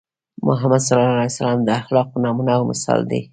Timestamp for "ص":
1.35-1.37